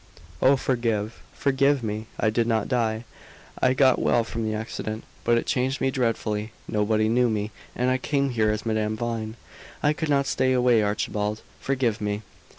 [0.41, 2.07] "Oh, forgive forgive me!
[2.19, 3.05] I did not die.
[3.61, 6.53] I got well from the accident, but it changed me dreadfully.
[6.67, 9.35] Nobody knew me, and I came here as Madame Vine.
[9.83, 12.23] I could not stay away, Archibald, forgive me!"